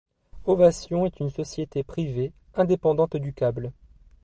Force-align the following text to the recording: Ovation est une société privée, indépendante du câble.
Ovation 0.45 1.05
est 1.05 1.19
une 1.19 1.29
société 1.29 1.83
privée, 1.83 2.33
indépendante 2.55 3.15
du 3.17 3.33
câble. 3.35 3.71